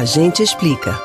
A 0.00 0.04
gente 0.06 0.42
explica. 0.42 0.98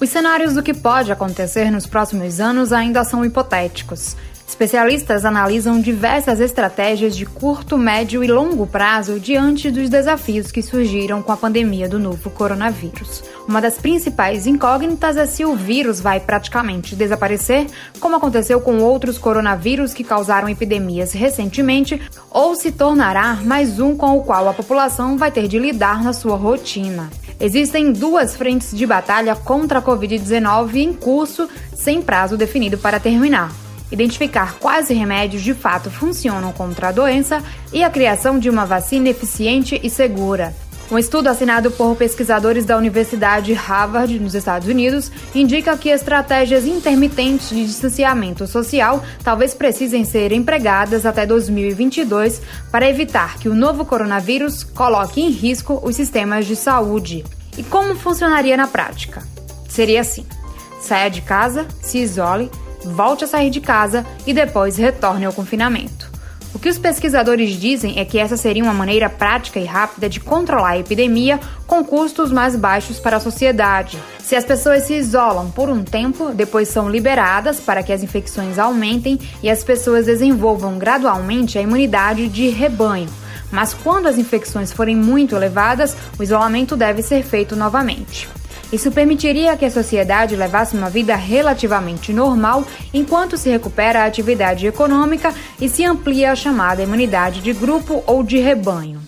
Os 0.00 0.10
cenários 0.10 0.54
do 0.54 0.62
que 0.62 0.74
pode 0.74 1.12
acontecer 1.12 1.70
nos 1.70 1.86
próximos 1.86 2.40
anos 2.40 2.72
ainda 2.72 3.04
são 3.04 3.24
hipotéticos. 3.24 4.16
Especialistas 4.54 5.24
analisam 5.24 5.80
diversas 5.80 6.38
estratégias 6.38 7.16
de 7.16 7.26
curto, 7.26 7.76
médio 7.76 8.22
e 8.22 8.28
longo 8.28 8.68
prazo 8.68 9.18
diante 9.18 9.68
dos 9.68 9.88
desafios 9.88 10.52
que 10.52 10.62
surgiram 10.62 11.20
com 11.20 11.32
a 11.32 11.36
pandemia 11.36 11.88
do 11.88 11.98
novo 11.98 12.30
coronavírus. 12.30 13.24
Uma 13.48 13.60
das 13.60 13.78
principais 13.78 14.46
incógnitas 14.46 15.16
é 15.16 15.26
se 15.26 15.44
o 15.44 15.56
vírus 15.56 16.00
vai 16.00 16.20
praticamente 16.20 16.94
desaparecer, 16.94 17.66
como 17.98 18.14
aconteceu 18.14 18.60
com 18.60 18.78
outros 18.78 19.18
coronavírus 19.18 19.92
que 19.92 20.04
causaram 20.04 20.48
epidemias 20.48 21.12
recentemente, 21.12 22.00
ou 22.30 22.54
se 22.54 22.70
tornará 22.70 23.40
mais 23.44 23.80
um 23.80 23.96
com 23.96 24.16
o 24.16 24.22
qual 24.22 24.48
a 24.48 24.54
população 24.54 25.18
vai 25.18 25.32
ter 25.32 25.48
de 25.48 25.58
lidar 25.58 26.00
na 26.04 26.12
sua 26.12 26.36
rotina. 26.36 27.10
Existem 27.40 27.92
duas 27.92 28.36
frentes 28.36 28.70
de 28.70 28.86
batalha 28.86 29.34
contra 29.34 29.80
a 29.80 29.82
Covid-19 29.82 30.76
em 30.76 30.92
curso, 30.92 31.48
sem 31.74 32.00
prazo 32.00 32.36
definido 32.36 32.78
para 32.78 33.00
terminar 33.00 33.63
identificar 33.94 34.56
quais 34.58 34.88
remédios 34.88 35.42
de 35.42 35.54
fato 35.54 35.90
funcionam 35.90 36.52
contra 36.52 36.88
a 36.88 36.92
doença 36.92 37.42
e 37.72 37.82
a 37.82 37.90
criação 37.90 38.38
de 38.38 38.50
uma 38.50 38.66
vacina 38.66 39.08
eficiente 39.08 39.80
e 39.82 39.88
segura. 39.88 40.54
Um 40.90 40.98
estudo 40.98 41.28
assinado 41.28 41.70
por 41.70 41.96
pesquisadores 41.96 42.66
da 42.66 42.76
Universidade 42.76 43.54
Harvard, 43.54 44.20
nos 44.20 44.34
Estados 44.34 44.68
Unidos, 44.68 45.10
indica 45.34 45.78
que 45.78 45.88
estratégias 45.88 46.66
intermitentes 46.66 47.48
de 47.48 47.64
distanciamento 47.64 48.46
social 48.46 49.02
talvez 49.22 49.54
precisem 49.54 50.04
ser 50.04 50.30
empregadas 50.30 51.06
até 51.06 51.24
2022 51.24 52.42
para 52.70 52.88
evitar 52.88 53.38
que 53.38 53.48
o 53.48 53.54
novo 53.54 53.86
coronavírus 53.86 54.62
coloque 54.62 55.22
em 55.22 55.30
risco 55.30 55.80
os 55.82 55.96
sistemas 55.96 56.44
de 56.44 56.54
saúde. 56.54 57.24
E 57.56 57.62
como 57.62 57.94
funcionaria 57.94 58.56
na 58.56 58.66
prática? 58.66 59.22
Seria 59.66 60.02
assim: 60.02 60.26
saia 60.80 61.08
de 61.08 61.22
casa, 61.22 61.66
se 61.80 61.98
isole 61.98 62.50
volte 62.84 63.24
a 63.24 63.26
sair 63.26 63.50
de 63.50 63.60
casa 63.60 64.04
e 64.26 64.32
depois 64.32 64.76
retorne 64.76 65.24
ao 65.24 65.32
confinamento. 65.32 66.14
O 66.54 66.58
que 66.58 66.68
os 66.68 66.78
pesquisadores 66.78 67.58
dizem 67.58 67.98
é 67.98 68.04
que 68.04 68.16
essa 68.16 68.36
seria 68.36 68.62
uma 68.62 68.72
maneira 68.72 69.10
prática 69.10 69.58
e 69.58 69.64
rápida 69.64 70.08
de 70.08 70.20
controlar 70.20 70.70
a 70.70 70.78
epidemia 70.78 71.40
com 71.66 71.84
custos 71.84 72.30
mais 72.30 72.54
baixos 72.54 73.00
para 73.00 73.16
a 73.16 73.20
sociedade. 73.20 73.98
Se 74.20 74.36
as 74.36 74.44
pessoas 74.44 74.84
se 74.84 74.94
isolam 74.94 75.50
por 75.50 75.68
um 75.68 75.82
tempo, 75.82 76.30
depois 76.30 76.68
são 76.68 76.88
liberadas 76.88 77.58
para 77.58 77.82
que 77.82 77.92
as 77.92 78.04
infecções 78.04 78.56
aumentem 78.56 79.18
e 79.42 79.50
as 79.50 79.64
pessoas 79.64 80.06
desenvolvam 80.06 80.78
gradualmente 80.78 81.58
a 81.58 81.62
imunidade 81.62 82.28
de 82.28 82.48
rebanho. 82.50 83.10
Mas 83.50 83.74
quando 83.74 84.06
as 84.06 84.16
infecções 84.16 84.72
forem 84.72 84.94
muito 84.94 85.34
elevadas, 85.34 85.96
o 86.16 86.22
isolamento 86.22 86.76
deve 86.76 87.02
ser 87.02 87.24
feito 87.24 87.56
novamente. 87.56 88.28
Isso 88.74 88.90
permitiria 88.90 89.56
que 89.56 89.64
a 89.64 89.70
sociedade 89.70 90.34
levasse 90.34 90.76
uma 90.76 90.90
vida 90.90 91.14
relativamente 91.14 92.12
normal 92.12 92.66
enquanto 92.92 93.36
se 93.36 93.48
recupera 93.48 94.02
a 94.02 94.04
atividade 94.04 94.66
econômica 94.66 95.32
e 95.60 95.68
se 95.68 95.84
amplia 95.84 96.32
a 96.32 96.34
chamada 96.34 96.82
imunidade 96.82 97.40
de 97.40 97.52
grupo 97.52 98.02
ou 98.04 98.24
de 98.24 98.38
rebanho. 98.38 99.00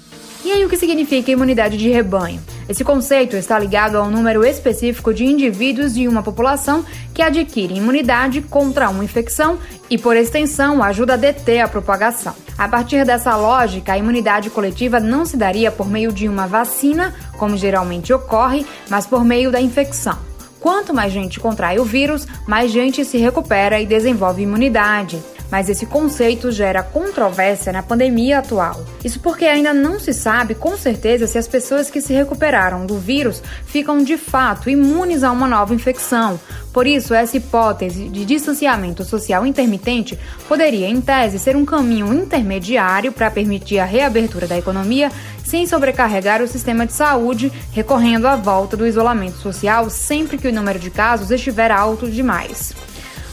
E 0.44 0.52
aí, 0.52 0.64
o 0.64 0.68
que 0.68 0.76
significa 0.76 1.32
imunidade 1.32 1.76
de 1.76 1.88
rebanho? 1.88 2.40
Esse 2.68 2.82
conceito 2.82 3.36
está 3.36 3.56
ligado 3.58 3.96
ao 3.96 4.10
número 4.10 4.44
específico 4.44 5.14
de 5.14 5.24
indivíduos 5.24 5.94
de 5.94 6.08
uma 6.08 6.20
população 6.20 6.84
que 7.14 7.22
adquire 7.22 7.76
imunidade 7.76 8.42
contra 8.42 8.90
uma 8.90 9.04
infecção 9.04 9.56
e, 9.88 9.96
por 9.96 10.16
extensão, 10.16 10.82
ajuda 10.82 11.14
a 11.14 11.16
deter 11.16 11.60
a 11.60 11.68
propagação. 11.68 12.34
A 12.58 12.68
partir 12.68 13.04
dessa 13.04 13.36
lógica, 13.36 13.92
a 13.92 13.98
imunidade 13.98 14.50
coletiva 14.50 14.98
não 14.98 15.24
se 15.24 15.36
daria 15.36 15.70
por 15.70 15.88
meio 15.88 16.12
de 16.12 16.28
uma 16.28 16.48
vacina, 16.48 17.14
como 17.38 17.56
geralmente 17.56 18.12
ocorre, 18.12 18.66
mas 18.90 19.06
por 19.06 19.24
meio 19.24 19.52
da 19.52 19.60
infecção. 19.60 20.18
Quanto 20.58 20.92
mais 20.92 21.12
gente 21.12 21.38
contrai 21.38 21.78
o 21.78 21.84
vírus, 21.84 22.26
mais 22.48 22.72
gente 22.72 23.04
se 23.04 23.18
recupera 23.18 23.80
e 23.80 23.86
desenvolve 23.86 24.42
imunidade 24.42 25.22
mas 25.50 25.68
esse 25.68 25.86
conceito 25.86 26.50
gera 26.50 26.82
controvérsia 26.82 27.72
na 27.72 27.82
pandemia 27.82 28.38
atual. 28.38 28.84
Isso 29.04 29.20
porque 29.20 29.44
ainda 29.44 29.72
não 29.72 29.98
se 29.98 30.12
sabe 30.12 30.54
com 30.54 30.76
certeza 30.76 31.26
se 31.26 31.38
as 31.38 31.48
pessoas 31.48 31.90
que 31.90 32.00
se 32.00 32.12
recuperaram 32.12 32.86
do 32.86 32.98
vírus 32.98 33.42
ficam 33.64 34.02
de 34.02 34.16
fato 34.16 34.70
imunes 34.70 35.22
a 35.22 35.30
uma 35.30 35.46
nova 35.46 35.74
infecção. 35.74 36.38
Por 36.72 36.86
isso, 36.86 37.14
essa 37.14 37.36
hipótese 37.36 38.08
de 38.08 38.24
distanciamento 38.24 39.02
social 39.02 39.46
intermitente 39.46 40.18
poderia, 40.46 40.88
em 40.88 41.00
tese, 41.00 41.38
ser 41.38 41.56
um 41.56 41.64
caminho 41.64 42.12
intermediário 42.12 43.12
para 43.12 43.30
permitir 43.30 43.78
a 43.78 43.84
reabertura 43.84 44.46
da 44.46 44.58
economia 44.58 45.10
sem 45.42 45.66
sobrecarregar 45.66 46.42
o 46.42 46.48
sistema 46.48 46.84
de 46.86 46.92
saúde, 46.92 47.52
recorrendo 47.72 48.26
à 48.26 48.36
volta 48.36 48.76
do 48.76 48.86
isolamento 48.86 49.38
social 49.38 49.88
sempre 49.88 50.36
que 50.36 50.48
o 50.48 50.52
número 50.52 50.78
de 50.78 50.90
casos 50.90 51.30
estiver 51.30 51.70
alto 51.70 52.10
demais. 52.10 52.74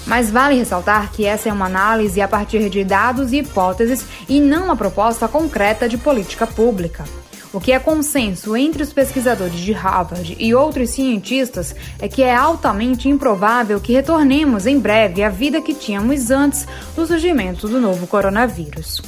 Mas 0.05 0.29
vale 0.29 0.55
ressaltar 0.55 1.11
que 1.11 1.25
essa 1.25 1.49
é 1.49 1.53
uma 1.53 1.65
análise 1.65 2.21
a 2.21 2.27
partir 2.27 2.69
de 2.69 2.83
dados 2.83 3.31
e 3.31 3.37
hipóteses 3.37 4.05
e 4.27 4.39
não 4.41 4.65
uma 4.65 4.75
proposta 4.75 5.27
concreta 5.27 5.87
de 5.87 5.97
política 5.97 6.45
pública. 6.45 7.05
O 7.53 7.61
que 7.61 7.71
é 7.71 7.77
consenso 7.77 8.57
entre 8.57 8.81
os 8.81 8.91
pesquisadores 8.91 9.59
de 9.59 9.71
Harvard 9.73 10.35
e 10.39 10.55
outros 10.55 10.89
cientistas 10.89 11.75
é 11.99 12.07
que 12.07 12.23
é 12.23 12.35
altamente 12.35 13.07
improvável 13.07 13.79
que 13.79 13.93
retornemos 13.93 14.65
em 14.65 14.79
breve 14.79 15.23
à 15.23 15.29
vida 15.29 15.61
que 15.61 15.75
tínhamos 15.75 16.31
antes 16.31 16.67
do 16.95 17.05
surgimento 17.05 17.67
do 17.67 17.79
novo 17.79 18.07
coronavírus. 18.07 18.99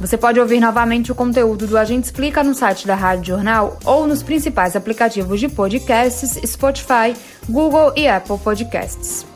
Você 0.00 0.18
pode 0.18 0.40
ouvir 0.40 0.60
novamente 0.60 1.12
o 1.12 1.14
conteúdo 1.14 1.66
do 1.66 1.78
Agente 1.78 2.06
Explica 2.06 2.42
no 2.42 2.54
site 2.54 2.88
da 2.88 2.96
Rádio 2.96 3.36
Jornal 3.36 3.78
ou 3.84 4.04
nos 4.04 4.20
principais 4.20 4.74
aplicativos 4.74 5.38
de 5.38 5.48
podcasts 5.48 6.38
Spotify, 6.44 7.14
Google 7.48 7.92
e 7.96 8.08
Apple 8.08 8.36
Podcasts. 8.38 9.35